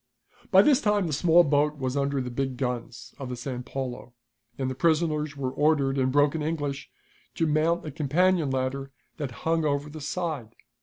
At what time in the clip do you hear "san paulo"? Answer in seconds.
3.35-4.15